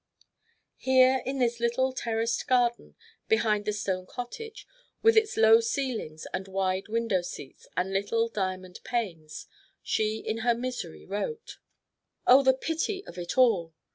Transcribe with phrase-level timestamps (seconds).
[0.77, 2.95] Here in this little, terraced garden,
[3.27, 4.65] behind the stone cottage
[5.03, 9.45] with its low ceilings and wide window seats and little, diamond panes,
[9.83, 11.59] she in her misery wrote:
[12.25, 13.75] "Oh, the pity of it all!